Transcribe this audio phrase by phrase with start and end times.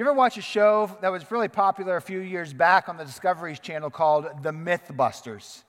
[0.00, 3.04] you ever watch a show that was really popular a few years back on the
[3.04, 5.62] Discovery Channel called The Mythbusters?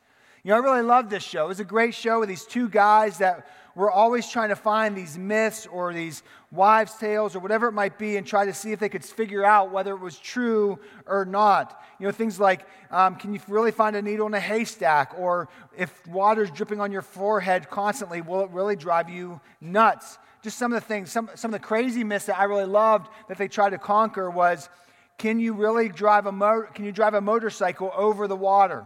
[0.45, 1.43] You know, I really loved this show.
[1.43, 4.95] It was a great show with these two guys that were always trying to find
[4.95, 8.71] these myths or these wives' tales or whatever it might be and try to see
[8.71, 11.83] if they could figure out whether it was true or not.
[11.99, 15.13] You know, things like um, can you really find a needle in a haystack?
[15.17, 20.17] Or if water's dripping on your forehead constantly, will it really drive you nuts?
[20.43, 23.09] Just some of the things, some, some of the crazy myths that I really loved
[23.27, 24.69] that they tried to conquer was
[25.17, 28.85] can you really drive a, mo- can you drive a motorcycle over the water?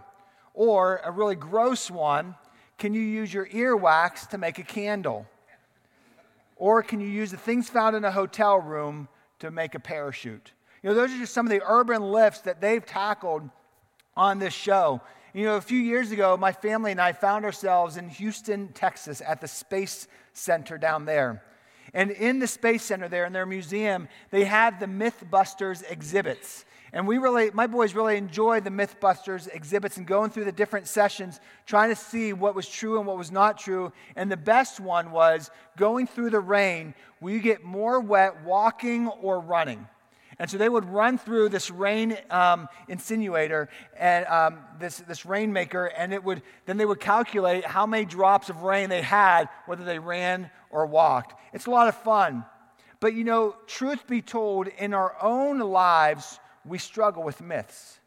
[0.54, 2.36] Or a really gross one
[2.78, 5.26] can you use your earwax to make a candle?
[6.58, 9.08] Or can you use the things found in a hotel room
[9.40, 10.52] to make a parachute?
[10.82, 13.50] You know, those are just some of the urban lifts that they've tackled
[14.16, 15.02] on this show.
[15.36, 19.22] You know, a few years ago, my family and I found ourselves in Houston, Texas,
[19.22, 21.44] at the Space Center down there.
[21.94, 26.64] And in the Space Center there, in their museum, they had the Mythbusters exhibits.
[26.94, 30.88] And we really, my boys really enjoyed the Mythbusters exhibits and going through the different
[30.88, 33.92] sessions, trying to see what was true and what was not true.
[34.16, 39.10] And the best one was going through the rain, will you get more wet walking
[39.10, 39.86] or running?
[40.38, 45.86] And so they would run through this rain um, insinuator and um, this, this rainmaker,
[45.86, 49.86] and it would, then they would calculate how many drops of rain they had, whether
[49.86, 51.40] they ran or walked.
[51.54, 52.44] It's a lot of fun.
[53.00, 58.00] But you know, truth be told, in our own lives, we struggle with myths.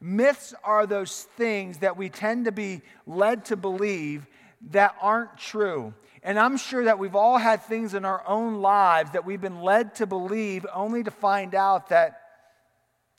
[0.00, 4.26] Myths are those things that we tend to be led to believe
[4.70, 5.94] that aren't true.
[6.26, 9.62] And I'm sure that we've all had things in our own lives that we've been
[9.62, 12.20] led to believe only to find out that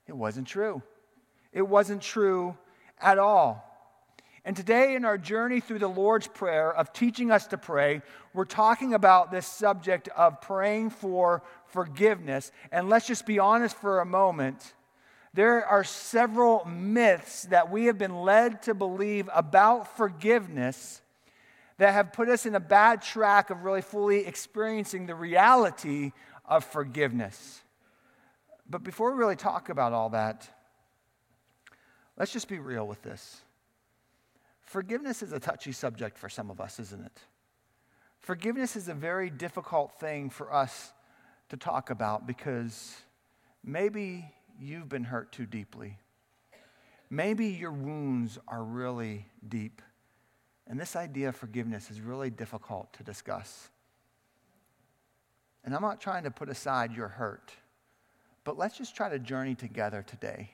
[0.07, 0.81] it wasn't true.
[1.53, 2.57] It wasn't true
[2.99, 3.63] at all.
[4.43, 8.01] And today, in our journey through the Lord's Prayer of teaching us to pray,
[8.33, 12.51] we're talking about this subject of praying for forgiveness.
[12.73, 14.73] And let's just be honest for a moment.
[15.33, 21.01] There are several myths that we have been led to believe about forgiveness
[21.77, 26.11] that have put us in a bad track of really fully experiencing the reality
[26.45, 27.61] of forgiveness.
[28.69, 30.49] But before we really talk about all that,
[32.17, 33.41] let's just be real with this.
[34.61, 37.19] Forgiveness is a touchy subject for some of us, isn't it?
[38.19, 40.91] Forgiveness is a very difficult thing for us
[41.49, 42.93] to talk about because
[43.63, 44.25] maybe
[44.59, 45.97] you've been hurt too deeply.
[47.09, 49.81] Maybe your wounds are really deep.
[50.67, 53.69] And this idea of forgiveness is really difficult to discuss.
[55.63, 57.51] And I'm not trying to put aside your hurt,
[58.43, 60.51] but let's just try to journey together today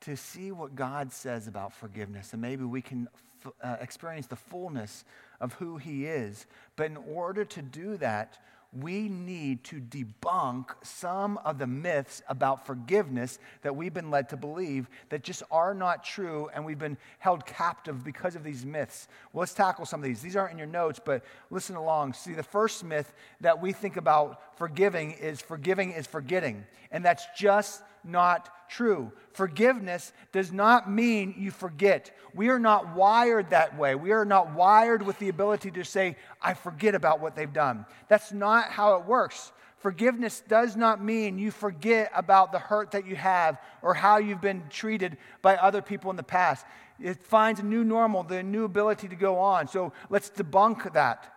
[0.00, 2.32] to see what God says about forgiveness.
[2.32, 3.08] And maybe we can
[3.44, 5.04] f- uh, experience the fullness
[5.40, 6.46] of who He is.
[6.76, 8.38] But in order to do that,
[8.72, 14.36] we need to debunk some of the myths about forgiveness that we've been led to
[14.36, 19.08] believe that just are not true and we've been held captive because of these myths.
[19.32, 20.20] Well, let's tackle some of these.
[20.20, 22.12] These aren't in your notes, but listen along.
[22.12, 26.66] See, the first myth that we think about forgiving is forgiving is forgetting.
[26.90, 29.12] And that's just not true.
[29.32, 32.10] Forgiveness does not mean you forget.
[32.34, 33.94] We are not wired that way.
[33.94, 37.86] We are not wired with the ability to say, I forget about what they've done.
[38.08, 39.52] That's not how it works.
[39.78, 44.40] Forgiveness does not mean you forget about the hurt that you have or how you've
[44.40, 46.66] been treated by other people in the past.
[47.00, 49.68] It finds a new normal, the new ability to go on.
[49.68, 51.32] So let's debunk that.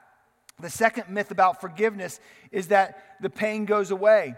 [0.61, 2.19] The second myth about forgiveness
[2.51, 4.35] is that the pain goes away.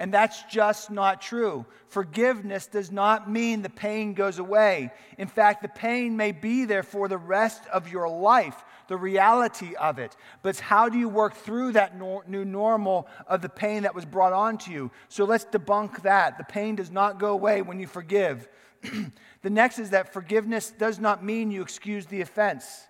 [0.00, 1.66] And that's just not true.
[1.88, 4.92] Forgiveness does not mean the pain goes away.
[5.18, 9.74] In fact, the pain may be there for the rest of your life, the reality
[9.74, 10.16] of it.
[10.42, 14.32] But how do you work through that new normal of the pain that was brought
[14.32, 14.92] onto you?
[15.08, 16.38] So let's debunk that.
[16.38, 18.48] The pain does not go away when you forgive.
[19.42, 22.84] the next is that forgiveness does not mean you excuse the offense.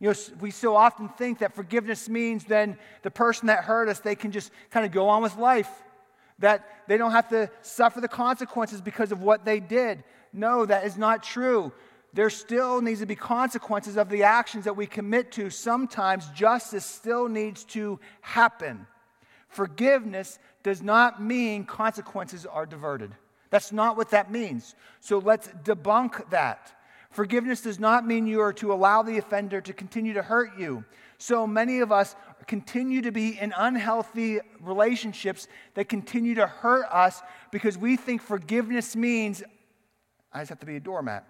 [0.00, 4.00] You know, we so often think that forgiveness means then the person that hurt us,
[4.00, 5.70] they can just kind of go on with life
[6.40, 10.02] that they don't have to suffer the consequences because of what they did.
[10.32, 11.72] No, that is not true.
[12.12, 15.50] There still needs to be consequences of the actions that we commit to.
[15.50, 18.86] Sometimes justice still needs to happen.
[19.48, 23.12] Forgiveness does not mean consequences are diverted.
[23.50, 24.74] That's not what that means.
[25.00, 26.72] So let's debunk that.
[27.14, 30.84] Forgiveness does not mean you are to allow the offender to continue to hurt you.
[31.16, 32.16] So many of us
[32.48, 37.22] continue to be in unhealthy relationships that continue to hurt us
[37.52, 39.44] because we think forgiveness means
[40.32, 41.24] I just have to be a doormat.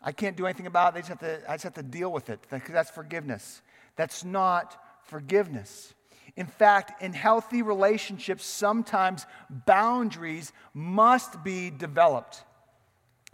[0.00, 0.98] I can't do anything about it.
[0.98, 3.62] I just have to, I just have to deal with it because that's forgiveness.
[3.96, 5.92] That's not forgiveness.
[6.36, 12.44] In fact, in healthy relationships, sometimes boundaries must be developed.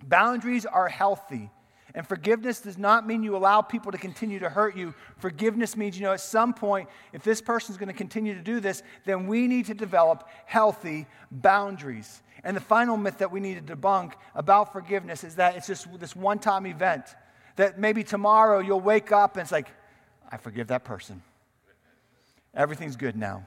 [0.03, 1.51] Boundaries are healthy.
[1.95, 4.95] And forgiveness does not mean you allow people to continue to hurt you.
[5.19, 8.59] Forgiveness means, you know, at some point, if this person's going to continue to do
[8.59, 12.21] this, then we need to develop healthy boundaries.
[12.43, 15.87] And the final myth that we need to debunk about forgiveness is that it's just
[16.01, 17.05] this one time event.
[17.57, 19.69] That maybe tomorrow you'll wake up and it's like,
[20.31, 21.23] I forgive that person.
[22.55, 23.47] Everything's good now.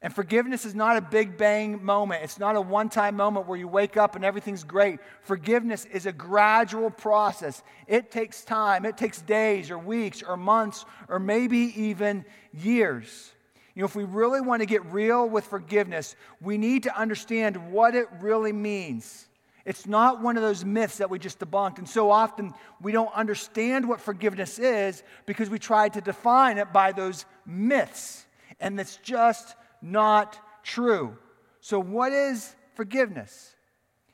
[0.00, 2.22] And forgiveness is not a big bang moment.
[2.22, 5.00] It's not a one time moment where you wake up and everything's great.
[5.22, 7.62] Forgiveness is a gradual process.
[7.88, 13.32] It takes time, it takes days or weeks or months or maybe even years.
[13.74, 17.72] You know, if we really want to get real with forgiveness, we need to understand
[17.72, 19.26] what it really means.
[19.64, 21.78] It's not one of those myths that we just debunked.
[21.78, 26.72] And so often we don't understand what forgiveness is because we try to define it
[26.72, 28.26] by those myths.
[28.60, 31.16] And it's just not true.
[31.60, 33.54] So, what is forgiveness?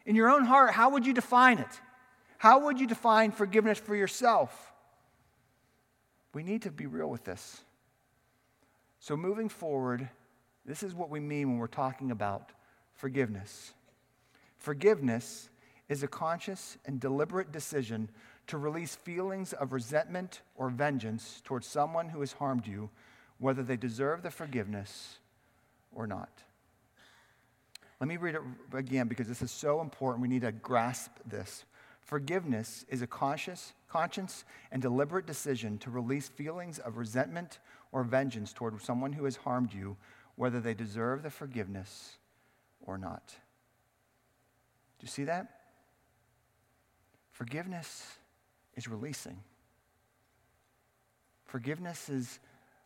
[0.06, 1.80] In your own heart, how would you define it?
[2.38, 4.72] How would you define forgiveness for yourself?
[6.34, 7.62] We need to be real with this.
[8.98, 10.08] So, moving forward,
[10.66, 12.52] this is what we mean when we're talking about
[12.94, 13.72] forgiveness.
[14.56, 15.48] Forgiveness
[15.88, 18.08] is a conscious and deliberate decision
[18.46, 22.90] to release feelings of resentment or vengeance towards someone who has harmed you,
[23.38, 25.18] whether they deserve the forgiveness
[25.94, 26.42] or not.
[28.00, 28.42] Let me read it
[28.72, 30.22] again because this is so important.
[30.22, 31.64] We need to grasp this.
[32.00, 37.60] Forgiveness is a conscious, conscious and deliberate decision to release feelings of resentment
[37.92, 39.96] or vengeance toward someone who has harmed you,
[40.36, 42.18] whether they deserve the forgiveness
[42.82, 43.34] or not.
[44.98, 45.60] Do you see that?
[47.32, 48.06] Forgiveness
[48.74, 49.38] is releasing.
[51.46, 52.38] Forgiveness is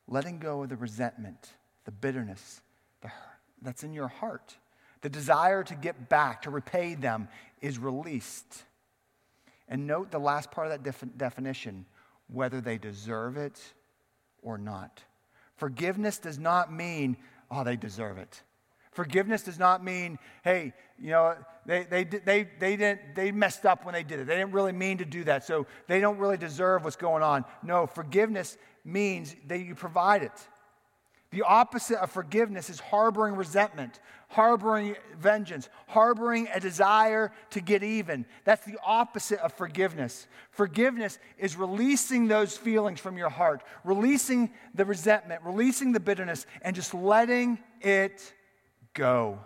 [0.06, 2.60] letting go of the resentment, the bitterness,
[3.62, 4.56] that's in your heart.
[5.02, 7.28] The desire to get back, to repay them,
[7.60, 8.64] is released.
[9.68, 11.86] And note the last part of that def- definition
[12.28, 13.60] whether they deserve it
[14.42, 15.02] or not.
[15.56, 17.16] Forgiveness does not mean,
[17.50, 18.42] oh, they deserve it.
[18.92, 21.36] Forgiveness does not mean, hey, you know,
[21.66, 24.26] they, they, they, they, didn't, they messed up when they did it.
[24.26, 27.44] They didn't really mean to do that, so they don't really deserve what's going on.
[27.62, 30.32] No, forgiveness means that you provide it.
[31.30, 38.24] The opposite of forgiveness is harboring resentment, harboring vengeance, harboring a desire to get even.
[38.44, 40.26] That's the opposite of forgiveness.
[40.50, 46.74] Forgiveness is releasing those feelings from your heart, releasing the resentment, releasing the bitterness, and
[46.74, 48.32] just letting it
[48.94, 49.38] go.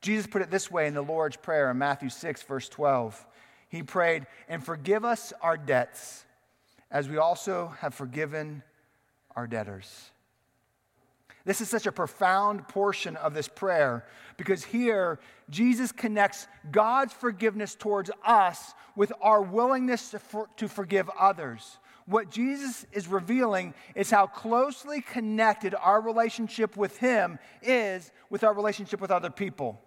[0.00, 3.26] Jesus put it this way in the Lord's Prayer in Matthew 6, verse 12.
[3.68, 6.24] He prayed, And forgive us our debts,
[6.90, 8.62] as we also have forgiven
[9.36, 10.10] our debtors.
[11.44, 14.04] This is such a profound portion of this prayer
[14.36, 21.08] because here Jesus connects God's forgiveness towards us with our willingness to, for, to forgive
[21.18, 21.78] others.
[22.06, 28.52] What Jesus is revealing is how closely connected our relationship with Him is with our
[28.52, 29.80] relationship with other people.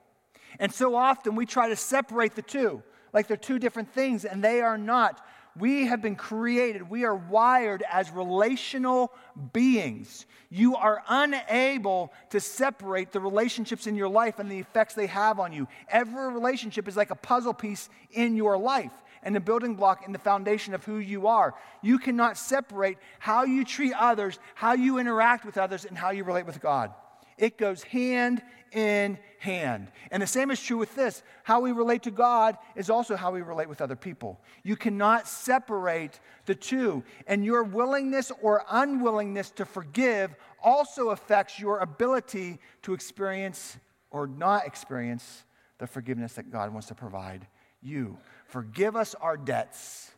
[0.60, 4.44] And so often we try to separate the two, like they're two different things, and
[4.44, 5.26] they are not.
[5.58, 9.14] We have been created, we are wired as relational
[9.54, 10.26] beings.
[10.50, 15.40] You are unable to separate the relationships in your life and the effects they have
[15.40, 15.68] on you.
[15.90, 20.12] Every relationship is like a puzzle piece in your life and a building block in
[20.12, 21.54] the foundation of who you are.
[21.82, 26.24] You cannot separate how you treat others, how you interact with others, and how you
[26.24, 26.94] relate with God.
[27.38, 29.92] It goes hand in hand.
[30.12, 31.22] And the same is true with this.
[31.44, 34.40] How we relate to God is also how we relate with other people.
[34.64, 37.04] You cannot separate the two.
[37.28, 43.78] And your willingness or unwillingness to forgive also affects your ability to experience
[44.12, 45.44] or not experience
[45.78, 47.46] the forgiveness that God wants to provide
[47.82, 48.18] you.
[48.48, 50.12] Forgive us our debts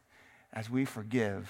[0.53, 1.49] as we forgive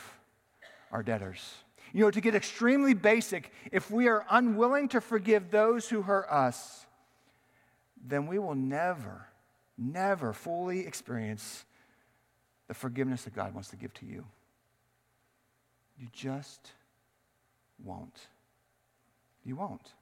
[0.91, 1.64] our debtors.
[1.95, 6.27] You know, to get extremely basic, if we are unwilling to forgive those who hurt
[6.29, 6.85] us,
[8.05, 9.27] then we will never,
[9.77, 11.63] never fully experience
[12.67, 14.25] the forgiveness that God wants to give to you.
[15.97, 16.73] You just
[17.81, 18.27] won't.
[19.45, 19.93] You won't.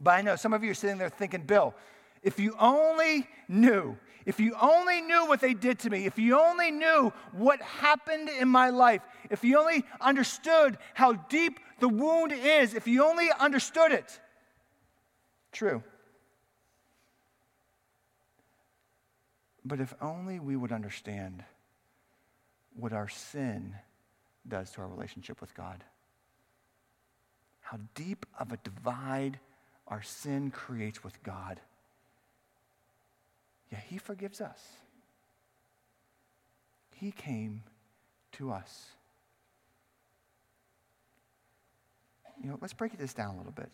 [0.00, 1.74] But I know some of you are sitting there thinking, Bill,
[2.22, 6.38] if you only knew, if you only knew what they did to me, if you
[6.38, 12.32] only knew what happened in my life, if you only understood how deep the wound
[12.32, 14.20] is, if you only understood it.
[15.50, 15.82] True.
[19.64, 21.44] But if only we would understand
[22.74, 23.74] what our sin
[24.48, 25.84] does to our relationship with God,
[27.60, 29.38] how deep of a divide
[29.88, 31.60] our sin creates with God.
[33.72, 34.60] Yeah, He forgives us.
[36.94, 37.62] He came
[38.32, 38.86] to us.
[42.42, 43.70] You know, let's break this down a little bit.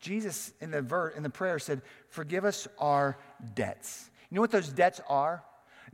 [0.00, 3.18] Jesus in the ver- in the prayer said, "Forgive us our
[3.54, 5.44] debts." You know what those debts are?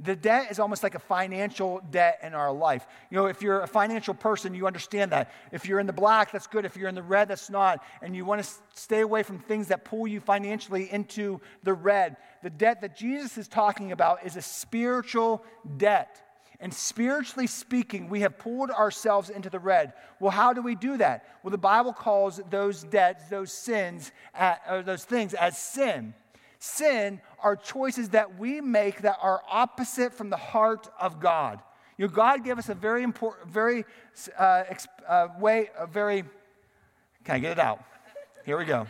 [0.04, 2.86] The debt is almost like a financial debt in our life.
[3.10, 5.30] You know, if you're a financial person, you understand that.
[5.52, 6.64] If you're in the black, that's good.
[6.64, 7.84] If you're in the red, that's not.
[8.02, 12.16] And you want to stay away from things that pull you financially into the red.
[12.42, 15.44] The debt that Jesus is talking about is a spiritual
[15.76, 16.20] debt.
[16.58, 19.92] And spiritually speaking, we have pulled ourselves into the red.
[20.20, 21.26] Well, how do we do that?
[21.42, 24.12] Well, the Bible calls those debts, those sins,
[24.68, 26.14] or those things as sin.
[26.64, 31.60] Sin are choices that we make that are opposite from the heart of God.
[31.98, 33.84] You know, God gave us a very important, very
[34.38, 34.62] uh,
[35.08, 36.22] uh, way, a very,
[37.24, 37.82] can I get it out?
[38.46, 38.86] Here we go.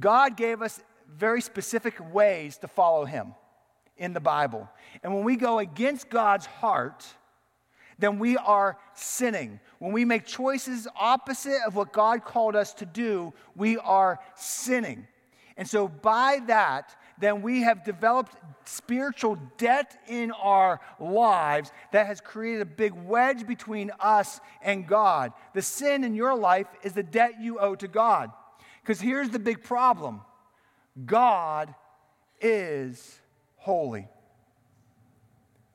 [0.00, 3.36] God gave us very specific ways to follow Him
[3.96, 4.68] in the Bible.
[5.04, 7.06] And when we go against God's heart,
[8.00, 9.60] then we are sinning.
[9.78, 15.06] When we make choices opposite of what God called us to do, we are sinning.
[15.56, 22.20] And so, by that, then we have developed spiritual debt in our lives that has
[22.20, 25.32] created a big wedge between us and God.
[25.54, 28.30] The sin in your life is the debt you owe to God.
[28.82, 30.22] Because here's the big problem
[31.04, 31.74] God
[32.40, 33.20] is
[33.56, 34.08] holy.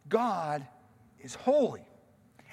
[0.09, 0.65] God
[1.19, 1.85] is holy.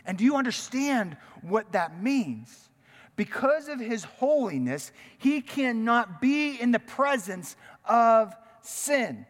[0.07, 2.69] And do you understand what that means?
[3.17, 9.27] Because of his holiness, he cannot be in the presence of sin.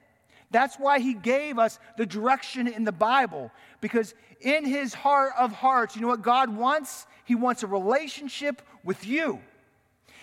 [0.50, 3.50] That's why he gave us the direction in the Bible.
[3.80, 7.06] Because in his heart of hearts, you know what God wants?
[7.24, 9.40] He wants a relationship with you.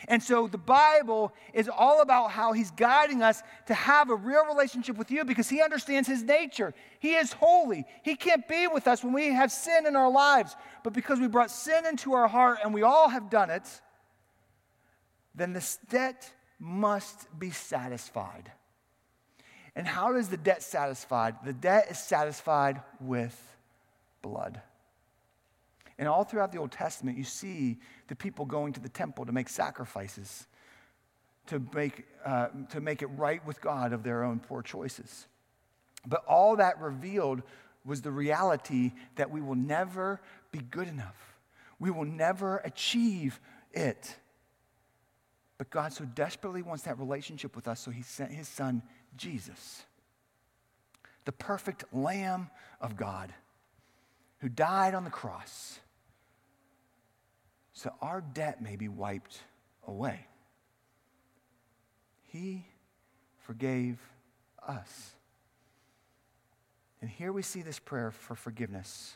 [0.07, 4.45] And so the Bible is all about how he's guiding us to have a real
[4.45, 6.73] relationship with you because he understands his nature.
[6.99, 7.85] He is holy.
[8.03, 10.55] He can't be with us when we have sin in our lives.
[10.83, 13.81] But because we brought sin into our heart and we all have done it,
[15.35, 18.51] then this debt must be satisfied.
[19.75, 21.35] And how is the debt satisfied?
[21.45, 23.39] The debt is satisfied with
[24.21, 24.61] blood.
[26.01, 27.77] And all throughout the Old Testament, you see
[28.07, 30.47] the people going to the temple to make sacrifices,
[31.45, 35.27] to make, uh, to make it right with God of their own poor choices.
[36.07, 37.43] But all that revealed
[37.85, 40.19] was the reality that we will never
[40.51, 41.37] be good enough.
[41.77, 43.39] We will never achieve
[43.71, 44.17] it.
[45.59, 48.81] But God so desperately wants that relationship with us, so He sent His Son,
[49.15, 49.83] Jesus,
[51.25, 53.31] the perfect Lamb of God,
[54.39, 55.79] who died on the cross
[57.73, 59.39] so our debt may be wiped
[59.87, 60.27] away.
[62.23, 62.65] He
[63.39, 63.99] forgave
[64.67, 65.11] us.
[67.01, 69.15] And here we see this prayer for forgiveness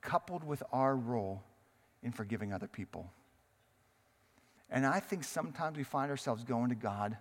[0.00, 1.42] coupled with our role
[2.02, 3.10] in forgiving other people.
[4.70, 7.16] And I think sometimes we find ourselves going to God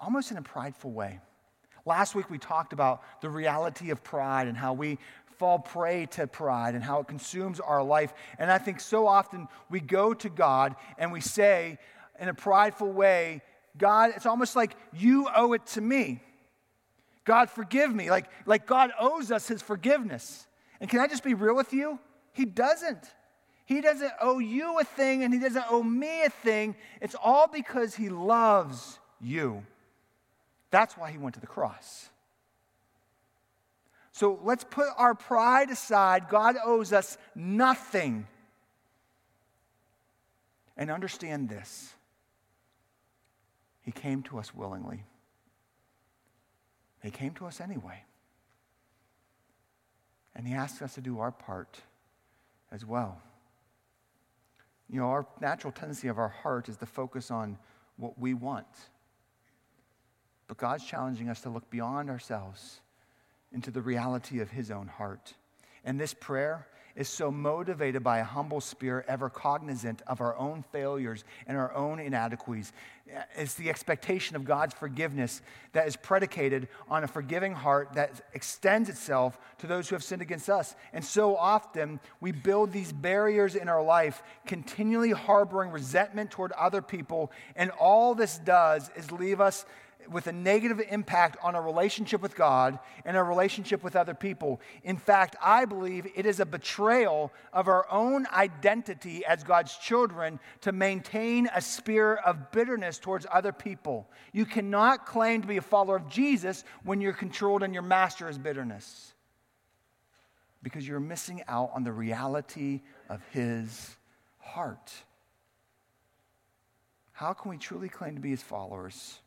[0.00, 1.20] almost in a prideful way.
[1.84, 4.98] Last week we talked about the reality of pride and how we
[5.38, 8.12] fall prey to pride and how it consumes our life.
[8.38, 11.78] And I think so often we go to God and we say
[12.18, 13.42] in a prideful way,
[13.76, 16.22] God, it's almost like you owe it to me.
[17.24, 18.10] God, forgive me.
[18.10, 20.46] Like, like God owes us his forgiveness.
[20.80, 21.98] And can I just be real with you?
[22.32, 23.04] He doesn't.
[23.66, 26.76] He doesn't owe you a thing and he doesn't owe me a thing.
[27.00, 29.64] It's all because he loves you.
[30.70, 32.08] That's why he went to the cross.
[34.16, 36.30] So let's put our pride aside.
[36.30, 38.26] God owes us nothing.
[40.74, 41.92] And understand this
[43.82, 45.04] He came to us willingly,
[47.02, 48.04] He came to us anyway.
[50.34, 51.78] And He asks us to do our part
[52.72, 53.20] as well.
[54.88, 57.58] You know, our natural tendency of our heart is to focus on
[57.98, 58.66] what we want.
[60.48, 62.80] But God's challenging us to look beyond ourselves
[63.56, 65.34] into the reality of his own heart.
[65.82, 70.62] And this prayer is so motivated by a humble spirit, ever cognizant of our own
[70.72, 72.72] failures and our own inadequacies.
[73.36, 75.40] It's the expectation of God's forgiveness
[75.72, 80.22] that is predicated on a forgiving heart that extends itself to those who have sinned
[80.22, 80.74] against us.
[80.92, 86.82] And so often we build these barriers in our life, continually harboring resentment toward other
[86.82, 87.30] people.
[87.56, 89.64] And all this does is leave us
[90.10, 94.60] with a negative impact on our relationship with God and our relationship with other people.
[94.82, 100.38] In fact, I believe it is a betrayal of our own identity as God's children
[100.62, 104.08] to maintain a spirit of bitterness towards other people.
[104.32, 108.28] You cannot claim to be a follower of Jesus when you're controlled and your master
[108.28, 109.14] is bitterness
[110.62, 113.96] because you're missing out on the reality of his
[114.38, 114.92] heart.
[117.12, 119.20] How can we truly claim to be his followers?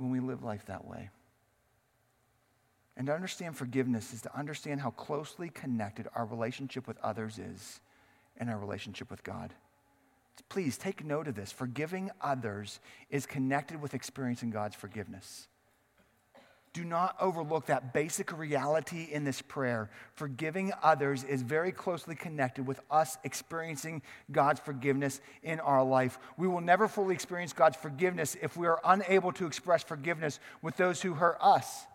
[0.00, 1.10] When we live life that way.
[2.96, 7.80] And to understand forgiveness is to understand how closely connected our relationship with others is
[8.36, 9.54] and our relationship with God.
[10.48, 11.52] Please take note of this.
[11.52, 12.80] Forgiving others
[13.10, 15.48] is connected with experiencing God's forgiveness.
[16.72, 19.90] Do not overlook that basic reality in this prayer.
[20.14, 26.20] Forgiving others is very closely connected with us experiencing God's forgiveness in our life.
[26.36, 30.76] We will never fully experience God's forgiveness if we are unable to express forgiveness with
[30.76, 31.86] those who hurt us.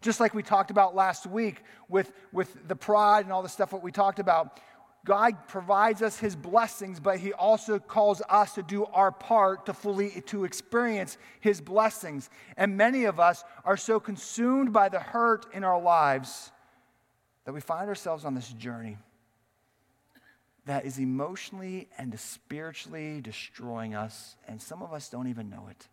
[0.00, 3.70] Just like we talked about last week with, with the pride and all the stuff
[3.70, 4.60] that we talked about,
[5.06, 9.72] God provides us his blessings, but he also calls us to do our part to
[9.72, 12.28] fully to experience his blessings.
[12.56, 16.50] And many of us are so consumed by the hurt in our lives
[17.44, 18.98] that we find ourselves on this journey
[20.66, 25.88] that is emotionally and spiritually destroying us, and some of us don't even know it.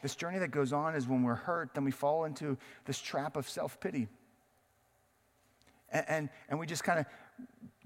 [0.00, 3.36] This journey that goes on is when we're hurt, then we fall into this trap
[3.36, 4.06] of self pity.
[5.90, 7.06] And, and, and, we just kind of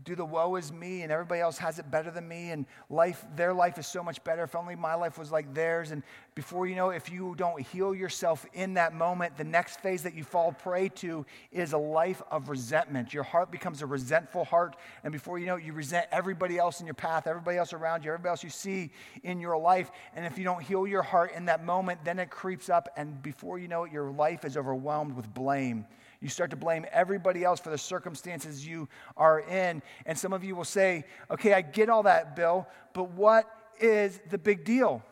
[0.05, 3.25] do the woe is me and everybody else has it better than me and life
[3.35, 4.43] their life is so much better.
[4.43, 5.91] If only my life was like theirs.
[5.91, 6.03] And
[6.35, 10.15] before you know if you don't heal yourself in that moment the next phase that
[10.15, 13.15] you fall prey to is a life of resentment.
[13.15, 14.77] Your heart becomes a resentful heart.
[15.03, 18.05] And before you know it you resent everybody else in your path everybody else around
[18.05, 18.91] you everybody else you see
[19.23, 19.91] in your life.
[20.15, 22.89] And if you don't heal your heart in that moment then it creeps up.
[22.97, 25.87] And before you know it your life is overwhelmed with blame
[26.27, 29.81] you start to blame everybody else for the circumstances you are in.
[30.07, 33.49] And some of you will say, okay, I get all that, Bill, but what
[33.81, 35.05] is the big deal?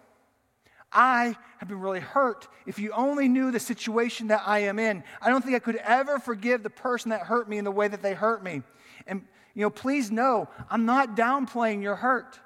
[0.91, 2.49] I have been really hurt.
[2.67, 5.77] If you only knew the situation that I am in, I don't think I could
[5.77, 8.63] ever forgive the person that hurt me in the way that they hurt me.
[9.07, 9.23] And,
[9.55, 12.41] you know, please know, I'm not downplaying your hurt.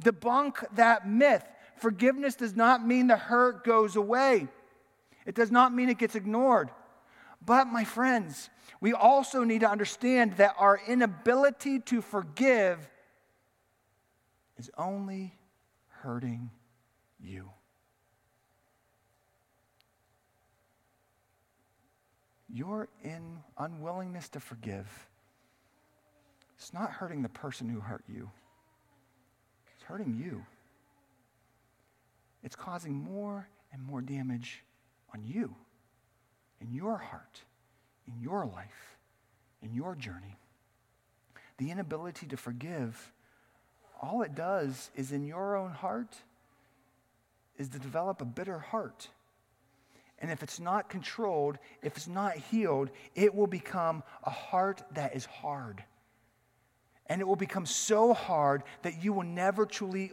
[0.00, 1.44] Debunk that myth.
[1.78, 4.46] Forgiveness does not mean the hurt goes away,
[5.26, 6.70] it does not mean it gets ignored.
[7.46, 12.90] But, my friends, we also need to understand that our inability to forgive
[14.58, 15.32] is only
[15.88, 16.50] hurting
[17.20, 17.50] you.
[22.52, 25.08] Your in unwillingness to forgive
[26.58, 28.30] it's not hurting the person who hurt you.
[29.74, 30.42] It's hurting you.
[32.42, 34.64] It's causing more and more damage
[35.12, 35.54] on you
[36.60, 37.42] in your heart,
[38.06, 38.96] in your life,
[39.62, 40.36] in your journey.
[41.58, 43.12] The inability to forgive,
[44.00, 46.16] all it does is in your own heart
[47.58, 49.08] is to develop a bitter heart.
[50.18, 55.14] And if it's not controlled, if it's not healed, it will become a heart that
[55.14, 55.82] is hard.
[57.06, 60.10] And it will become so hard that you will never truly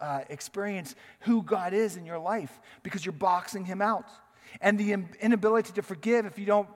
[0.00, 4.06] uh, experience who God is in your life because you're boxing Him out
[4.60, 6.68] and the inability to forgive, if you don't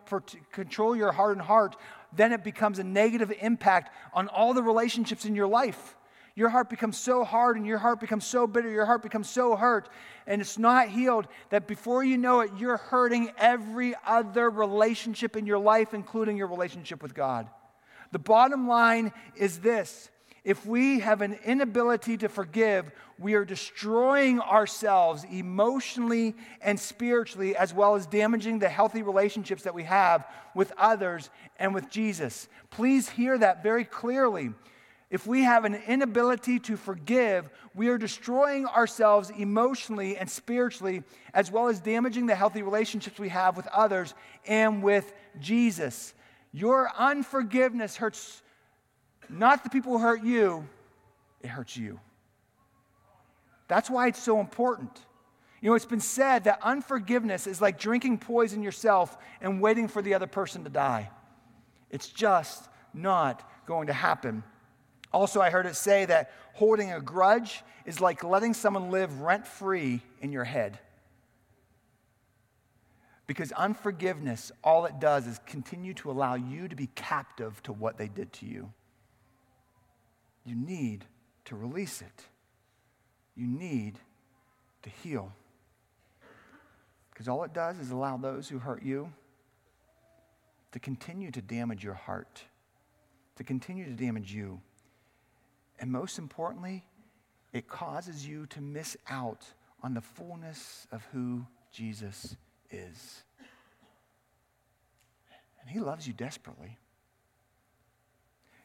[0.53, 1.77] control your heart and heart,
[2.13, 5.97] then it becomes a negative impact on all the relationships in your life.
[6.35, 9.57] Your heart becomes so hard and your heart becomes so bitter, your heart becomes so
[9.57, 9.89] hurt,
[10.27, 15.47] and it's not healed that before you know it, you're hurting every other relationship in
[15.47, 17.49] your life, including your relationship with God.
[18.13, 20.11] The bottom line is this
[20.45, 27.75] if we have an inability to forgive, we are destroying ourselves emotionally and spiritually, as
[27.75, 32.49] well as damaging the healthy relationships that we have with others and with Jesus.
[32.71, 34.53] Please hear that very clearly.
[35.11, 41.51] If we have an inability to forgive, we are destroying ourselves emotionally and spiritually, as
[41.51, 44.15] well as damaging the healthy relationships we have with others
[44.47, 46.13] and with Jesus.
[46.53, 48.43] Your unforgiveness hurts
[49.31, 50.67] not the people who hurt you,
[51.41, 52.01] it hurts you.
[53.69, 54.91] That's why it's so important.
[55.61, 60.03] You know, it's been said that unforgiveness is like drinking poison yourself and waiting for
[60.03, 61.11] the other person to die.
[61.91, 64.43] It's just not going to happen.
[65.13, 69.47] Also, I heard it say that holding a grudge is like letting someone live rent
[69.47, 70.79] free in your head.
[73.27, 77.99] Because unforgiveness, all it does is continue to allow you to be captive to what
[77.99, 78.73] they did to you.
[80.49, 81.05] You need
[81.45, 82.25] to release it.
[83.37, 83.99] You need
[84.83, 85.31] to heal.
[87.11, 89.13] Because all it does is allow those who hurt you
[90.73, 92.45] to continue to damage your heart,
[93.37, 94.63] to continue to damage you.
[95.79, 96.83] And most importantly,
[97.53, 99.45] it causes you to miss out
[99.83, 102.37] on the fullness of who Jesus
[102.71, 103.23] is.
[105.61, 106.79] And he loves you desperately.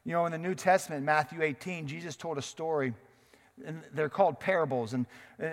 [0.06, 2.94] You know, in the New Testament, Matthew 18, Jesus told a story
[3.66, 4.94] and they're called parables.
[4.94, 5.06] And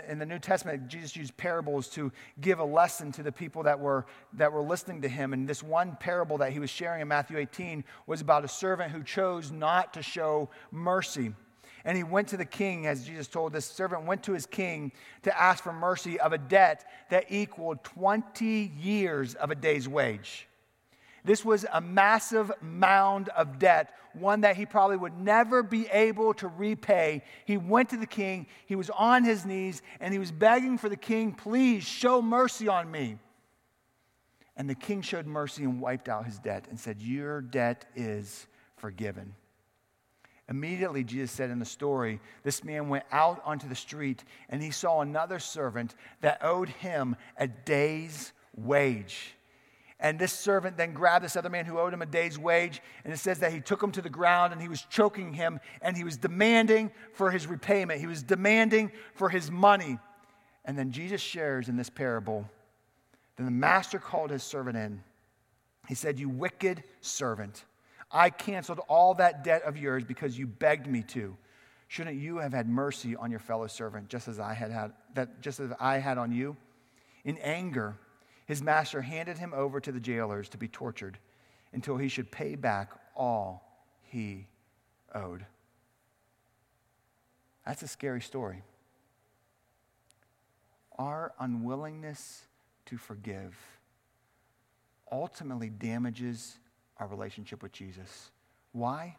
[0.08, 2.10] in the New Testament, Jesus used parables to
[2.40, 5.32] give a lesson to the people that were, that were listening to him.
[5.32, 8.90] And this one parable that he was sharing in Matthew 18 was about a servant
[8.90, 11.34] who chose not to show mercy.
[11.84, 14.92] And he went to the king, as Jesus told this servant, went to his king
[15.22, 20.46] to ask for mercy of a debt that equaled 20 years of a day's wage.
[21.24, 26.34] This was a massive mound of debt, one that he probably would never be able
[26.34, 27.22] to repay.
[27.44, 30.88] He went to the king, he was on his knees, and he was begging for
[30.88, 33.18] the king, please show mercy on me.
[34.56, 38.46] And the king showed mercy and wiped out his debt and said, Your debt is
[38.76, 39.34] forgiven.
[40.50, 44.72] Immediately, Jesus said in the story, this man went out onto the street and he
[44.72, 49.36] saw another servant that owed him a day's wage.
[50.00, 52.80] And this servant then grabbed this other man who owed him a day's wage.
[53.04, 55.60] And it says that he took him to the ground and he was choking him
[55.82, 58.00] and he was demanding for his repayment.
[58.00, 59.98] He was demanding for his money.
[60.64, 62.48] And then Jesus shares in this parable.
[63.36, 65.02] Then the master called his servant in.
[65.86, 67.64] He said, You wicked servant,
[68.10, 71.36] I canceled all that debt of yours because you begged me to.
[71.88, 75.40] Shouldn't you have had mercy on your fellow servant just as I had, had that
[75.40, 76.56] just as I had on you?
[77.24, 77.98] In anger,
[78.50, 81.16] his master handed him over to the jailers to be tortured
[81.72, 83.62] until he should pay back all
[84.02, 84.48] he
[85.14, 85.46] owed.
[87.64, 88.64] That's a scary story.
[90.98, 92.42] Our unwillingness
[92.86, 93.56] to forgive
[95.12, 96.58] ultimately damages
[96.96, 98.32] our relationship with Jesus.
[98.72, 99.16] Why?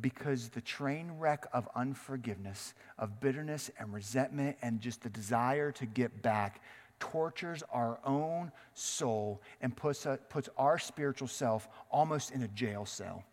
[0.00, 5.84] Because the train wreck of unforgiveness, of bitterness and resentment, and just the desire to
[5.84, 6.60] get back
[7.10, 12.86] tortures our own soul and puts, a, puts our spiritual self almost in a jail
[12.86, 13.24] cell.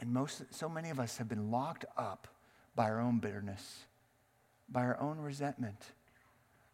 [0.00, 2.28] And most, so many of us have been locked up
[2.76, 3.84] by our own bitterness,
[4.68, 5.82] by our own resentment,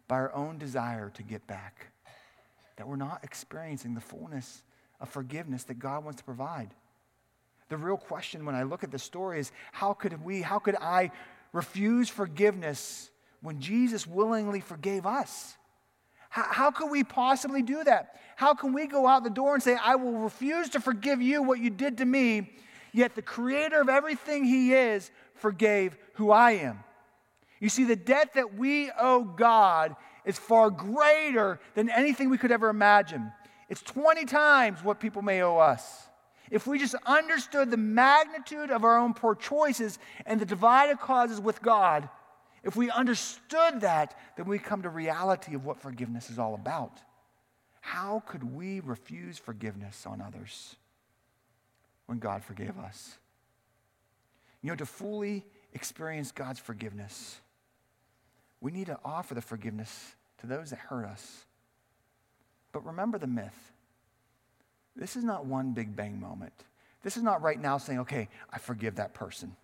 [0.08, 1.86] by our own desire to get back,
[2.76, 4.62] that we're not experiencing the fullness
[5.00, 6.68] of forgiveness that God wants to provide.
[7.70, 10.76] The real question when I look at the story is how could we, how could
[10.76, 11.10] I
[11.52, 13.10] refuse forgiveness
[13.44, 15.54] when Jesus willingly forgave us?
[16.30, 18.18] How, how could we possibly do that?
[18.36, 21.42] How can we go out the door and say, I will refuse to forgive you
[21.42, 22.50] what you did to me,
[22.92, 26.82] yet the creator of everything he is forgave who I am?
[27.60, 32.50] You see, the debt that we owe God is far greater than anything we could
[32.50, 33.30] ever imagine.
[33.68, 36.08] It's 20 times what people may owe us.
[36.50, 41.40] If we just understood the magnitude of our own poor choices and the divided causes
[41.40, 42.08] with God,
[42.64, 47.00] if we understood that, then we come to reality of what forgiveness is all about.
[47.80, 50.76] How could we refuse forgiveness on others
[52.06, 53.18] when God forgave us?
[54.62, 57.38] You know, to fully experience God's forgiveness,
[58.62, 61.44] we need to offer the forgiveness to those that hurt us.
[62.72, 63.72] But remember the myth.
[64.96, 66.54] This is not one big bang moment.
[67.02, 69.54] This is not right now saying, okay, I forgive that person.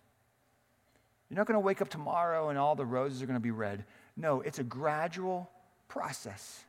[1.31, 3.51] You're not going to wake up tomorrow and all the roses are going to be
[3.51, 3.85] red.
[4.17, 5.49] No, it's a gradual
[5.87, 6.65] process.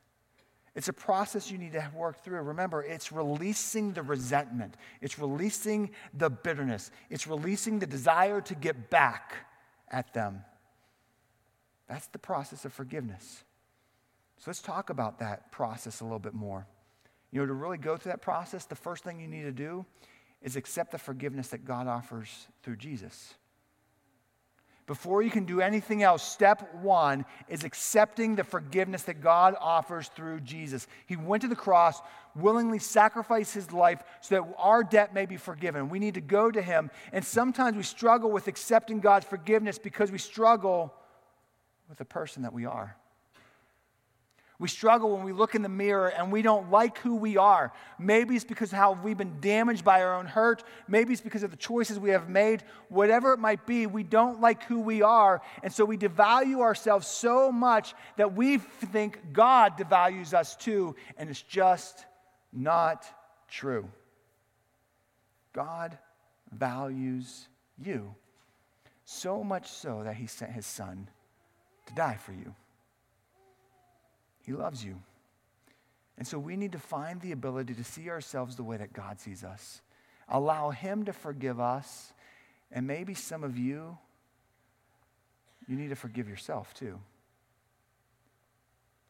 [0.76, 2.40] It's a process you need to work through.
[2.42, 8.88] Remember, it's releasing the resentment, it's releasing the bitterness, it's releasing the desire to get
[8.88, 9.34] back
[9.90, 10.44] at them.
[11.88, 13.42] That's the process of forgiveness.
[14.38, 16.68] So let's talk about that process a little bit more.
[17.32, 19.84] You know, to really go through that process, the first thing you need to do
[20.40, 23.34] is accept the forgiveness that God offers through Jesus.
[24.86, 30.08] Before you can do anything else, step one is accepting the forgiveness that God offers
[30.08, 30.88] through Jesus.
[31.06, 32.00] He went to the cross,
[32.34, 35.88] willingly sacrificed his life so that our debt may be forgiven.
[35.88, 36.90] We need to go to him.
[37.12, 40.92] And sometimes we struggle with accepting God's forgiveness because we struggle
[41.88, 42.96] with the person that we are.
[44.62, 47.72] We struggle when we look in the mirror and we don't like who we are.
[47.98, 50.62] Maybe it's because how we've been damaged by our own hurt.
[50.86, 52.62] Maybe it's because of the choices we have made.
[52.88, 55.42] Whatever it might be, we don't like who we are.
[55.64, 60.94] And so we devalue ourselves so much that we think God devalues us too.
[61.16, 62.06] And it's just
[62.52, 63.04] not
[63.48, 63.90] true.
[65.52, 65.98] God
[66.52, 67.48] values
[67.84, 68.14] you
[69.04, 71.08] so much so that he sent his son
[71.88, 72.54] to die for you.
[74.44, 75.00] He loves you.
[76.18, 79.20] And so we need to find the ability to see ourselves the way that God
[79.20, 79.80] sees us.
[80.28, 82.12] Allow Him to forgive us.
[82.70, 83.96] And maybe some of you,
[85.68, 86.98] you need to forgive yourself too.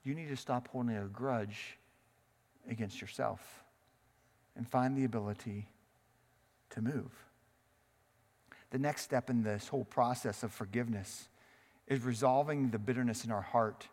[0.05, 1.79] You need to stop holding a grudge
[2.69, 3.65] against yourself
[4.57, 5.69] and find the ability
[6.71, 7.11] to move.
[8.71, 11.29] The next step in this whole process of forgiveness
[11.87, 13.87] is resolving the bitterness in our heart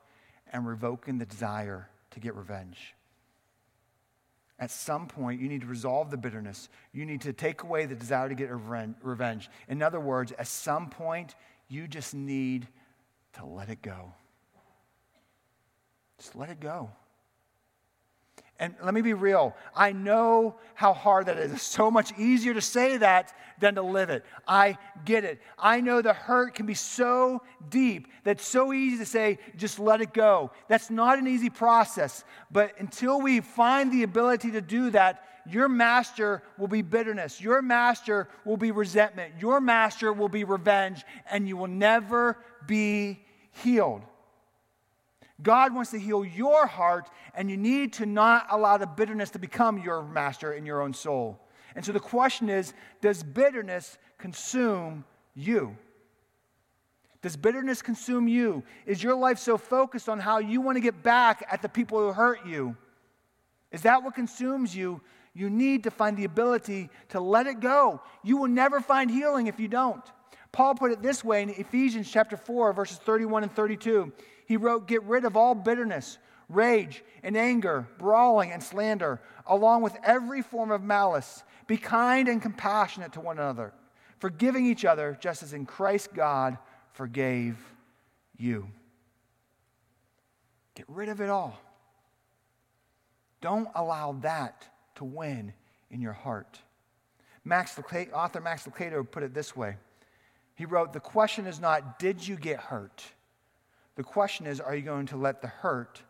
[0.52, 2.96] and revoking the desire to get revenge.
[4.60, 6.68] At some point, you need to resolve the bitterness.
[6.92, 9.50] You need to take away the desire to get revenge.
[9.70, 11.36] In other words, at some point,
[11.70, 12.68] you just need
[13.34, 14.14] to let it go.
[16.18, 16.90] Just let it go.
[18.60, 19.56] And let me be real.
[19.74, 21.54] I know how hard that is.
[21.54, 24.26] It's so much easier to say that than to live it.
[24.46, 25.42] I get it.
[25.58, 29.80] I know the hurt can be so deep that it's so easy to say, just
[29.80, 30.52] let it go.
[30.68, 32.26] That's not an easy process.
[32.52, 37.40] But until we find the ability to do that, your master will be bitterness.
[37.40, 39.36] Your master will be resentment.
[39.40, 43.20] Your master will be revenge, and you will never be
[43.64, 44.02] healed.
[45.42, 49.40] God wants to heal your heart, and you need to not allow the bitterness to
[49.40, 51.40] become your master in your own soul.
[51.76, 55.78] And so the question is Does bitterness consume you?
[57.22, 58.64] Does bitterness consume you?
[58.86, 62.00] Is your life so focused on how you want to get back at the people
[62.00, 62.78] who hurt you?
[63.72, 65.02] Is that what consumes you?
[65.34, 68.02] You need to find the ability to let it go.
[68.24, 70.04] You will never find healing if you don't.
[70.52, 74.12] Paul put it this way in Ephesians chapter 4 verses 31 and 32.
[74.50, 76.18] He wrote, Get rid of all bitterness,
[76.50, 81.44] rage, and anger, brawling, and slander, along with every form of malice.
[81.68, 83.74] Be kind and compassionate to one another,
[84.18, 86.58] forgiving each other, just as in Christ God
[86.94, 87.58] forgave
[88.40, 88.68] you.
[90.74, 91.62] Get rid of it all.
[93.42, 95.54] Don't allow that to win
[95.92, 96.60] in your heart.
[97.46, 97.80] Max
[98.12, 99.78] author Max Lucado put it this way.
[100.56, 103.04] He wrote, The question is not, did you get hurt?
[104.00, 106.02] The question is, are you going to let the hurt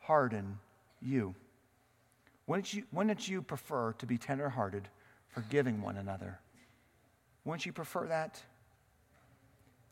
[0.00, 0.58] harden
[1.00, 1.34] you?
[2.46, 4.86] Wouldn't you, wouldn't you prefer to be tenderhearted,
[5.28, 6.40] forgiving one another?
[7.46, 8.42] Wouldn't you prefer that?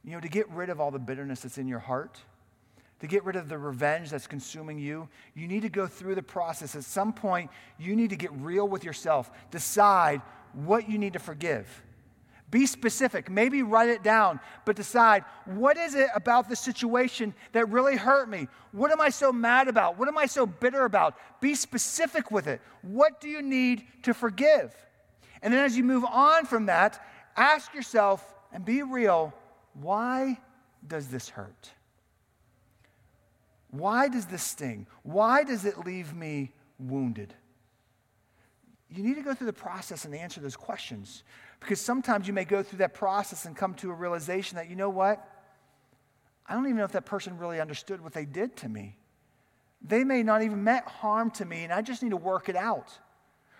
[0.05, 2.19] You know, to get rid of all the bitterness that's in your heart,
[3.01, 6.23] to get rid of the revenge that's consuming you, you need to go through the
[6.23, 6.77] process.
[6.77, 10.21] At some point, you need to get real with yourself, decide
[10.53, 11.67] what you need to forgive.
[12.51, 13.29] Be specific.
[13.29, 18.29] Maybe write it down, but decide what is it about the situation that really hurt
[18.29, 18.47] me?
[18.71, 19.99] What am I so mad about?
[19.99, 21.17] What am I so bitter about?
[21.41, 22.61] Be specific with it.
[22.83, 24.75] What do you need to forgive?
[25.43, 27.05] And then as you move on from that,
[27.37, 29.35] ask yourself and be real
[29.75, 30.39] why
[30.87, 31.71] does this hurt?
[33.71, 34.87] Why does this sting?
[35.03, 37.35] Why does it leave me wounded?
[38.89, 41.25] You need to go through the process and answer those questions.
[41.67, 44.77] Because sometimes you may go through that process and come to a realization that, you
[44.77, 45.29] know what?
[46.47, 48.97] I don't even know if that person really understood what they did to me.
[49.83, 52.55] They may not even meant harm to me, and I just need to work it
[52.55, 52.97] out.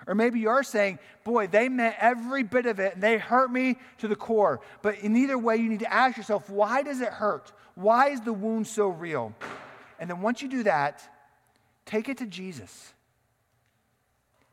[0.07, 3.77] Or maybe you're saying, boy, they meant every bit of it and they hurt me
[3.99, 4.61] to the core.
[4.83, 7.51] But in either way, you need to ask yourself, why does it hurt?
[7.75, 9.35] Why is the wound so real?
[9.99, 11.03] And then once you do that,
[11.87, 12.93] take it to Jesus.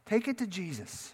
[0.08, 1.14] Take it to Jesus.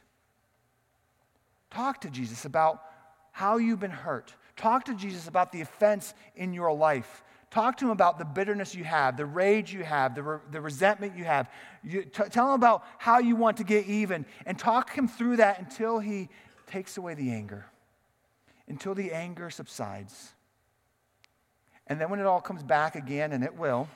[1.72, 2.84] Talk to Jesus about
[3.32, 4.34] how you've been hurt.
[4.56, 7.24] Talk to Jesus about the offense in your life.
[7.52, 10.62] Talk to him about the bitterness you have, the rage you have, the, re- the
[10.62, 11.50] resentment you have.
[11.84, 15.38] You, t- tell him about how you want to get even and talk him through
[15.38, 16.30] that until he
[16.68, 17.66] takes away the anger,
[18.68, 20.34] until the anger subsides.
[21.88, 23.88] And then when it all comes back again, and it will,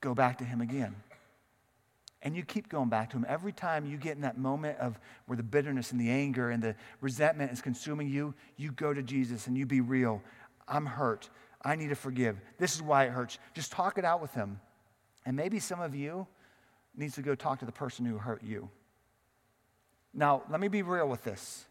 [0.00, 0.94] go back to him again.
[2.24, 3.26] And you keep going back to him.
[3.28, 6.62] Every time you get in that moment of where the bitterness and the anger and
[6.62, 10.22] the resentment is consuming you, you go to Jesus and you be real.
[10.66, 11.28] I'm hurt.
[11.62, 12.40] I need to forgive.
[12.58, 13.38] This is why it hurts.
[13.52, 14.58] Just talk it out with him.
[15.26, 16.26] And maybe some of you
[16.96, 18.70] needs to go talk to the person who hurt you.
[20.14, 21.66] Now, let me be real with this.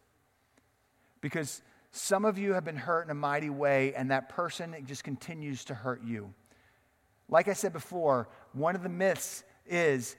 [1.20, 5.02] Because some of you have been hurt in a mighty way, and that person just
[5.02, 6.32] continues to hurt you.
[7.28, 10.16] Like I said before, one of the myths is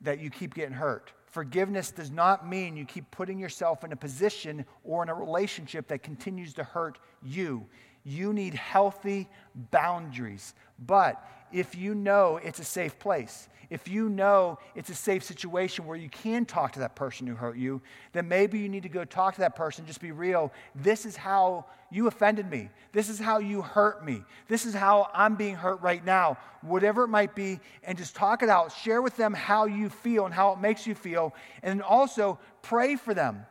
[0.00, 1.12] that you keep getting hurt.
[1.26, 5.88] Forgiveness does not mean you keep putting yourself in a position or in a relationship
[5.88, 7.66] that continues to hurt you.
[8.08, 9.28] You need healthy
[9.70, 10.54] boundaries.
[10.78, 15.84] But if you know it's a safe place, if you know it's a safe situation
[15.84, 18.88] where you can talk to that person who hurt you, then maybe you need to
[18.88, 20.50] go talk to that person, just be real.
[20.74, 22.70] This is how you offended me.
[22.92, 24.24] This is how you hurt me.
[24.46, 28.42] This is how I'm being hurt right now, whatever it might be, and just talk
[28.42, 28.72] it out.
[28.72, 31.34] Share with them how you feel and how it makes you feel.
[31.62, 33.44] And also pray for them.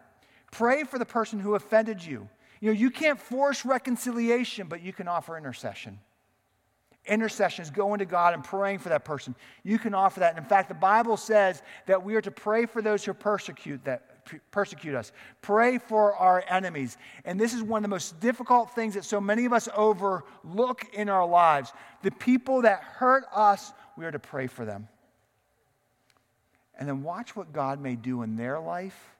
[0.52, 2.28] Pray for the person who offended you.
[2.60, 6.00] You know, you can't force reconciliation, but you can offer intercession.
[7.06, 9.36] Intercession is going to God and praying for that person.
[9.64, 10.36] You can offer that.
[10.36, 13.84] And in fact, the Bible says that we are to pray for those who persecute
[13.86, 14.18] that
[14.52, 15.14] persecute us.
[15.42, 16.98] Pray for our enemies.
[17.24, 20.86] And this is one of the most difficult things that so many of us overlook
[20.94, 21.72] in our lives.
[22.04, 24.90] The people that hurt us, we are to pray for them.
[26.78, 29.17] And then watch what God may do in their life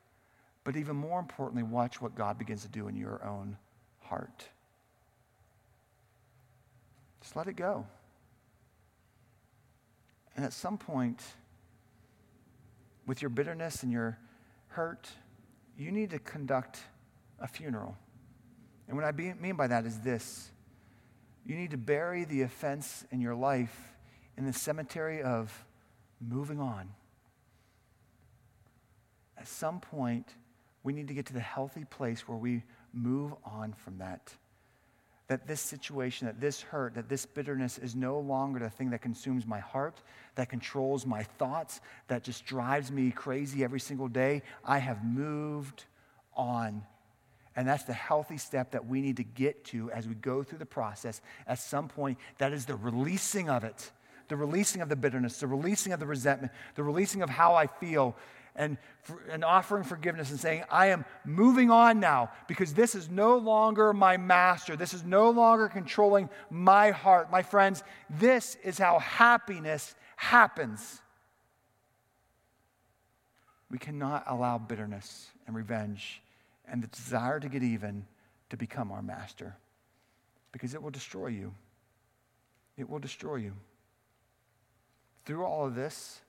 [0.68, 3.56] but even more importantly, watch what God begins to do in your own
[4.02, 4.50] heart.
[7.22, 7.86] Just let it go.
[10.36, 11.24] And at some point,
[13.06, 14.20] with your bitterness and your
[14.68, 15.08] hurt,
[15.78, 16.82] you need to conduct
[17.40, 17.96] a funeral.
[18.90, 20.52] And what I mean by that is this
[21.46, 23.94] you need to bury the offense in your life
[24.36, 25.66] in the cemetery of
[26.20, 26.90] moving on.
[29.38, 30.34] At some point,
[30.88, 34.34] we need to get to the healthy place where we move on from that.
[35.28, 39.02] That this situation, that this hurt, that this bitterness is no longer the thing that
[39.02, 40.02] consumes my heart,
[40.36, 44.44] that controls my thoughts, that just drives me crazy every single day.
[44.64, 45.84] I have moved
[46.38, 46.84] on.
[47.54, 50.60] And that's the healthy step that we need to get to as we go through
[50.60, 51.20] the process.
[51.48, 53.92] At some point, that is the releasing of it
[54.28, 57.68] the releasing of the bitterness, the releasing of the resentment, the releasing of how I
[57.68, 58.16] feel,
[58.58, 58.78] and,
[59.30, 63.94] and offering forgiveness and saying, I am moving on now because this is no longer
[63.94, 64.76] my master.
[64.76, 67.32] This is no longer controlling my heart.
[67.32, 71.02] My friends, this is how happiness happens.
[73.70, 76.22] We cannot allow bitterness and revenge
[76.68, 78.06] and the desire to get even
[78.50, 79.56] to become our master
[80.52, 81.54] because it will destroy you.
[82.78, 83.54] It will destroy you.
[85.26, 86.22] Through all of this,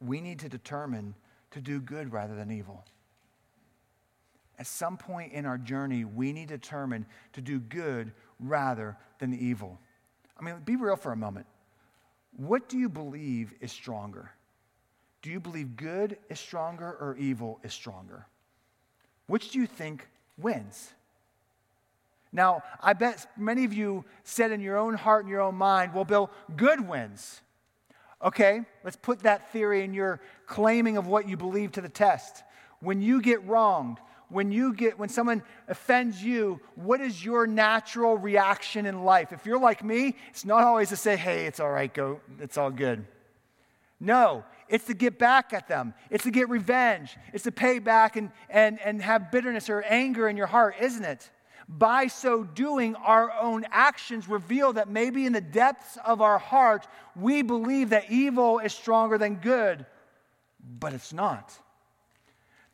[0.00, 1.14] we need to determine
[1.54, 2.84] to do good rather than evil.
[4.58, 9.34] At some point in our journey, we need to determine to do good rather than
[9.34, 9.80] evil.
[10.38, 11.46] I mean, be real for a moment.
[12.36, 14.30] What do you believe is stronger?
[15.22, 18.26] Do you believe good is stronger or evil is stronger?
[19.26, 20.92] Which do you think wins?
[22.32, 25.94] Now, I bet many of you said in your own heart and your own mind,
[25.94, 27.40] well, Bill, good wins.
[28.24, 32.42] Okay, let's put that theory and your claiming of what you believe to the test.
[32.80, 33.98] When you get wronged,
[34.30, 39.32] when you get when someone offends you, what is your natural reaction in life?
[39.32, 42.56] If you're like me, it's not always to say, "Hey, it's all right, go, it's
[42.56, 43.06] all good."
[44.00, 45.94] No, it's to get back at them.
[46.10, 47.16] It's to get revenge.
[47.32, 51.04] It's to pay back and, and, and have bitterness or anger in your heart, isn't
[51.04, 51.30] it?
[51.68, 56.86] By so doing, our own actions reveal that maybe in the depths of our heart,
[57.16, 59.86] we believe that evil is stronger than good,
[60.78, 61.52] but it's not.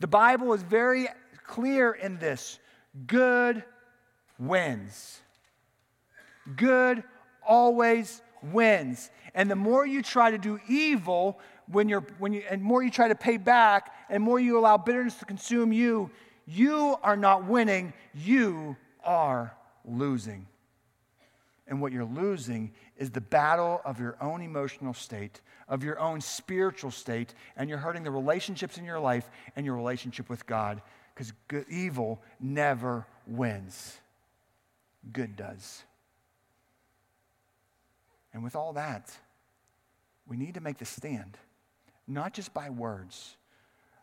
[0.01, 1.09] The Bible is very
[1.47, 2.59] clear in this
[3.07, 3.63] good
[4.39, 5.21] wins.
[6.57, 7.05] Good
[7.47, 9.11] always wins.
[9.35, 11.39] And the more you try to do evil,
[11.71, 14.77] when you're, when you, and more you try to pay back, and more you allow
[14.77, 16.11] bitterness to consume you,
[16.51, 20.47] you are not winning, you are losing.
[21.67, 26.21] And what you're losing is the battle of your own emotional state, of your own
[26.21, 30.83] spiritual state, and you're hurting the relationships in your life and your relationship with God
[31.15, 31.33] because
[31.69, 33.99] evil never wins.
[35.13, 35.85] Good does.
[38.33, 39.17] And with all that,
[40.27, 41.37] we need to make the stand,
[42.09, 43.37] not just by words,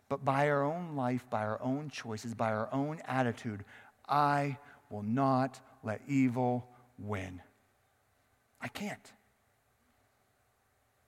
[0.10, 3.64] but by our own life, by our own choices, by our own attitude.
[4.08, 4.58] I
[4.90, 6.68] will not let evil
[6.98, 7.42] win.
[8.62, 9.12] I can't.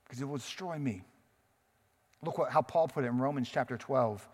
[0.03, 1.03] Because it will destroy me.
[2.23, 4.27] Look what, how Paul put it in Romans chapter 12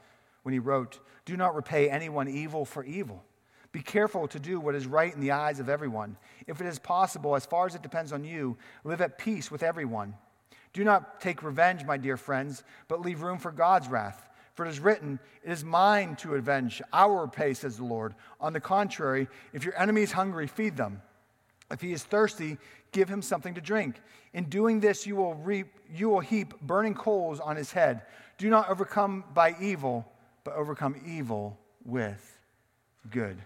[0.43, 3.23] when he wrote, Do not repay anyone evil for evil.
[3.71, 6.17] Be careful to do what is right in the eyes of everyone.
[6.47, 9.63] If it is possible, as far as it depends on you, live at peace with
[9.63, 10.15] everyone.
[10.71, 14.30] Do not take revenge, my dear friends, but leave room for God's wrath.
[14.55, 16.81] For it is written, It is mine to avenge.
[16.93, 18.15] Will repay, says the Lord.
[18.39, 21.01] On the contrary, if your enemy is hungry, feed them.
[21.69, 22.58] If he is thirsty,
[22.91, 24.01] give him something to drink.
[24.33, 28.03] In doing this, you will, reap, you will heap burning coals on his head.
[28.37, 30.06] Do not overcome by evil,
[30.43, 32.39] but overcome evil with
[33.10, 33.37] good.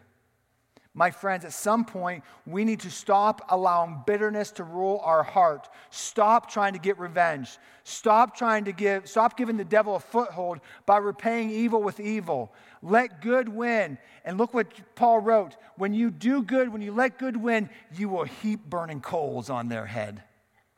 [0.96, 5.70] My friends, at some point, we need to stop allowing bitterness to rule our heart.
[5.92, 7.58] Stop trying to get revenge.
[7.84, 12.52] Stop trying to give, stop giving the devil a foothold by repaying evil with evil.
[12.82, 14.00] Let good win.
[14.26, 18.10] And look what Paul wrote when you do good, when you let good win, you
[18.10, 20.24] will heap burning coals on their head.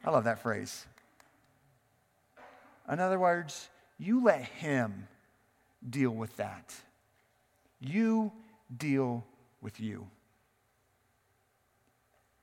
[0.04, 0.86] I love that phrase.
[2.92, 5.08] In other words, you let him
[5.88, 6.74] deal with that.
[7.80, 8.34] You
[8.76, 9.26] deal
[9.62, 10.08] with you.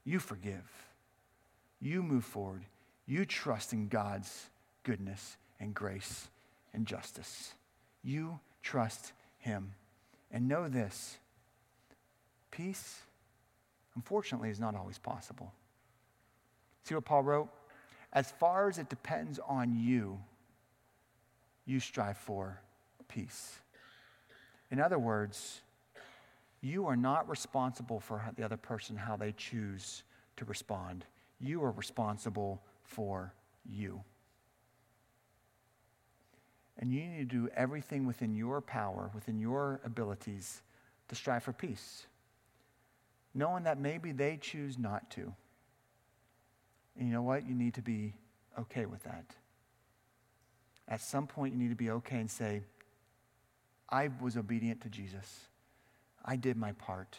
[0.04, 0.86] You forgive.
[1.80, 2.62] You move forward.
[3.06, 4.46] You trust in God's
[4.82, 6.28] goodness and grace
[6.72, 7.54] and justice.
[8.02, 9.74] You trust Him.
[10.30, 11.16] And know this
[12.50, 13.00] peace,
[13.94, 15.52] unfortunately, is not always possible.
[16.84, 17.48] See what Paul wrote?
[18.12, 20.18] As far as it depends on you,
[21.66, 22.60] you strive for
[23.08, 23.58] peace.
[24.70, 25.60] In other words,
[26.60, 30.02] you are not responsible for the other person, how they choose
[30.36, 31.04] to respond.
[31.40, 33.32] You are responsible for
[33.64, 34.02] you.
[36.78, 40.62] And you need to do everything within your power, within your abilities,
[41.08, 42.06] to strive for peace.
[43.34, 45.32] Knowing that maybe they choose not to.
[46.96, 47.48] And you know what?
[47.48, 48.14] You need to be
[48.58, 49.34] okay with that.
[50.88, 52.62] At some point, you need to be okay and say,
[53.88, 55.48] I was obedient to Jesus.
[56.28, 57.16] I did my part,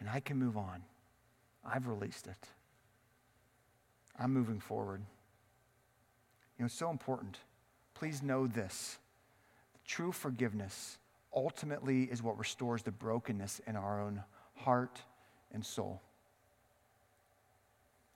[0.00, 0.82] and I can move on.
[1.64, 2.48] I've released it.
[4.18, 5.02] I'm moving forward.
[6.58, 7.38] You know, it's so important.
[7.94, 8.98] Please know this
[9.86, 10.98] true forgiveness
[11.32, 14.24] ultimately is what restores the brokenness in our own
[14.56, 14.98] heart
[15.52, 16.02] and soul.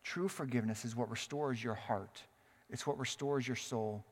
[0.02, 2.22] True forgiveness is what restores your heart,
[2.70, 4.04] it's what restores your soul.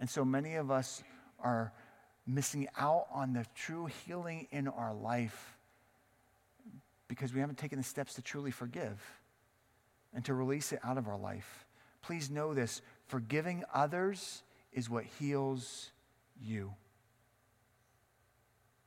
[0.00, 1.04] And so many of us
[1.38, 1.72] are
[2.34, 5.56] missing out on the true healing in our life
[7.08, 9.00] because we haven't taken the steps to truly forgive
[10.14, 11.66] and to release it out of our life.
[12.02, 15.90] Please know this forgiving others is what heals
[16.40, 16.72] you.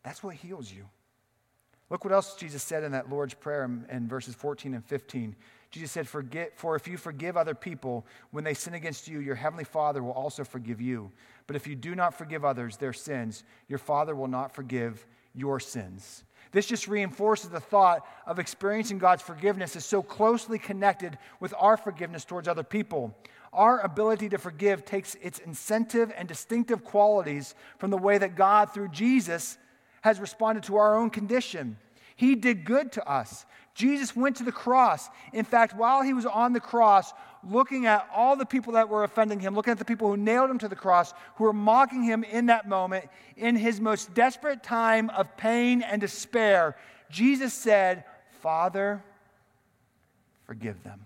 [0.04, 0.86] That's what heals you.
[1.89, 5.36] Look what else Jesus said in that Lord's Prayer in, verses 14 and 15.
[5.74, 9.34] Jesus said, Forget, For if you forgive other people when they sin against you, your
[9.34, 11.12] heavenly Father will also forgive you.
[11.48, 15.60] But if you do not forgive others their sins, your Father will not forgive your
[15.60, 16.26] sins.
[16.52, 21.76] This just reinforces the thought of experiencing God's forgiveness is so closely connected with our
[21.76, 23.18] forgiveness towards other people.
[23.52, 28.72] Our ability to forgive takes its incentive and distinctive qualities from the way that God,
[28.72, 29.58] through Jesus,
[30.02, 31.78] has responded to our own condition.
[32.16, 33.45] He did good to us.
[33.74, 35.09] Jesus went to the cross.
[35.34, 37.11] In fact, while he was on the cross,
[37.49, 40.49] looking at all the people that were offending him, looking at the people who nailed
[40.49, 43.05] him to the cross, who were mocking him in that moment,
[43.36, 46.78] in his most desperate time of pain and despair,
[47.09, 48.03] Jesus said,
[48.41, 49.03] Father,
[50.45, 51.05] forgive them.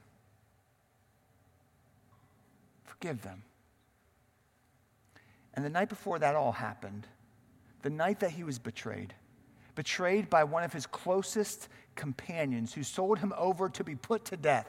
[2.84, 3.44] Forgive them.
[5.54, 7.08] And the night before that all happened,
[7.82, 9.14] the night that he was betrayed,
[9.78, 14.36] betrayed by one of his closest companions who sold him over to be put to
[14.36, 14.68] death.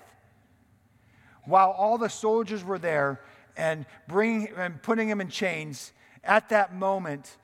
[1.47, 3.23] While all the soldiers were there
[3.57, 7.39] and, bringing, and putting him in chains, at that moment,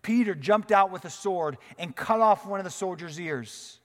[0.00, 3.80] Peter jumped out with a sword and cut off one of the soldier's ears.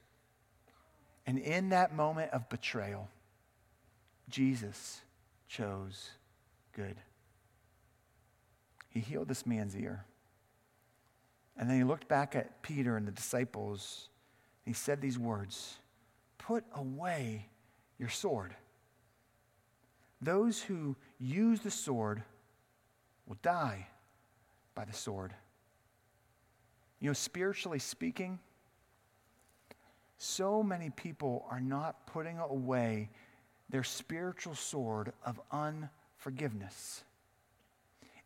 [1.25, 3.09] And in that moment of betrayal,
[4.29, 5.01] Jesus
[5.47, 6.11] chose
[6.71, 6.97] good.
[8.91, 10.05] He healed this man's ear.
[11.57, 14.09] And then he looked back at Peter and the disciples.
[14.65, 15.77] And he said these words
[16.37, 17.47] Put away
[17.99, 18.55] your sword.
[20.21, 22.23] Those who use the sword
[23.27, 23.87] will die
[24.73, 25.33] by the sword.
[26.99, 28.39] You know, spiritually speaking,
[30.17, 33.09] so many people are not putting away
[33.69, 37.03] their spiritual sword of unforgiveness.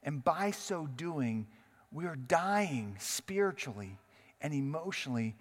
[0.04, 1.48] And by so doing,
[1.92, 3.98] we are dying spiritually
[4.42, 5.36] and emotionally,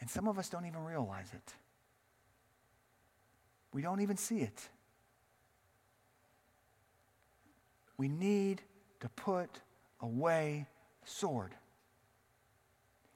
[0.00, 1.54] and some of us don't even realize it.
[3.72, 4.68] We don't even see it.
[7.96, 8.62] We need
[9.00, 9.60] to put
[10.00, 10.66] away
[11.02, 11.54] the sword.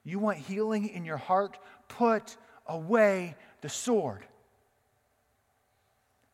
[0.05, 1.59] You want healing in your heart?
[1.89, 4.25] Put away the sword.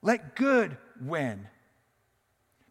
[0.03, 1.49] Let good win.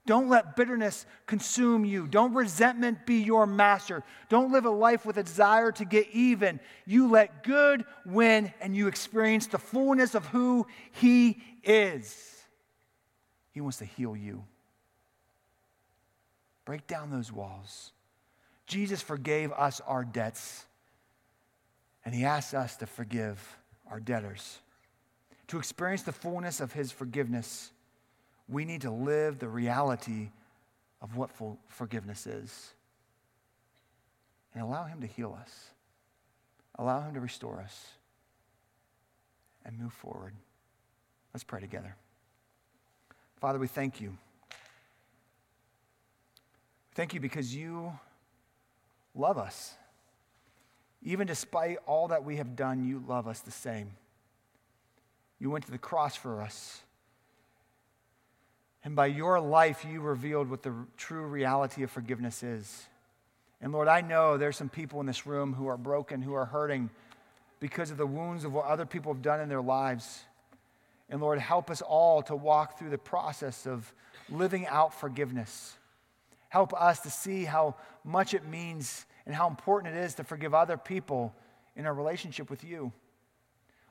[0.05, 2.07] Don't let bitterness consume you.
[2.07, 4.03] Don't resentment be your master.
[4.27, 6.59] Don't live a life with a desire to get even.
[6.85, 12.43] You let good win and you experience the fullness of who He is.
[13.51, 14.43] He wants to heal you.
[16.65, 17.91] Break down those walls.
[18.67, 20.65] Jesus forgave us our debts.
[22.05, 23.57] And he asks us to forgive
[23.89, 24.59] our debtors.
[25.47, 27.71] To experience the fullness of his forgiveness,
[28.47, 30.29] we need to live the reality
[31.01, 31.31] of what
[31.67, 32.73] forgiveness is.
[34.53, 35.51] And allow him to heal us,
[36.77, 37.87] allow him to restore us,
[39.65, 40.33] and move forward.
[41.33, 41.95] Let's pray together.
[43.41, 44.15] Father, we thank you.
[46.93, 47.91] Thank you because you
[49.15, 49.73] love us.
[51.01, 53.93] Even despite all that we have done, you love us the same.
[55.39, 56.82] You went to the cross for us.
[58.83, 62.85] And by your life, you revealed what the true reality of forgiveness is.
[63.61, 66.45] And Lord, I know there's some people in this room who are broken, who are
[66.45, 66.89] hurting
[67.61, 70.23] because of the wounds of what other people have done in their lives.
[71.09, 73.93] And Lord, help us all to walk through the process of
[74.29, 75.77] living out forgiveness.
[76.49, 80.53] Help us to see how much it means and how important it is to forgive
[80.53, 81.33] other people
[81.77, 82.91] in our relationship with you.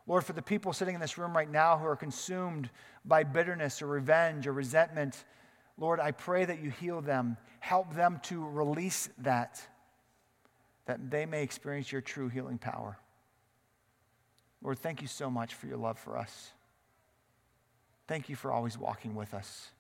[0.06, 2.68] Lord, for the people sitting in this room right now who are consumed
[3.04, 5.24] by bitterness or revenge or resentment,
[5.78, 7.36] Lord, I pray that you heal them.
[7.60, 9.60] Help them to release that,
[10.86, 12.98] that they may experience your true healing power.
[14.62, 16.50] Lord, thank you so much for your love for us.
[18.08, 19.70] Thank you for always walking with us.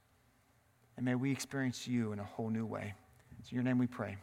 [0.96, 2.94] And may we experience you in a whole new way.
[3.40, 4.16] It's in your name we pray.